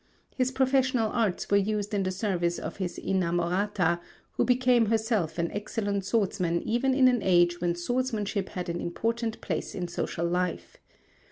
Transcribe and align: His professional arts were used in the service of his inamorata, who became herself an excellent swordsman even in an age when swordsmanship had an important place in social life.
His 0.35 0.49
professional 0.51 1.11
arts 1.11 1.47
were 1.51 1.57
used 1.57 1.93
in 1.93 2.01
the 2.01 2.09
service 2.09 2.57
of 2.57 2.77
his 2.77 2.97
inamorata, 2.97 3.99
who 4.31 4.43
became 4.43 4.87
herself 4.87 5.37
an 5.37 5.51
excellent 5.51 6.05
swordsman 6.05 6.63
even 6.63 6.95
in 6.95 7.07
an 7.07 7.21
age 7.21 7.61
when 7.61 7.75
swordsmanship 7.75 8.49
had 8.49 8.67
an 8.67 8.81
important 8.81 9.39
place 9.41 9.75
in 9.75 9.87
social 9.87 10.25
life. 10.25 10.77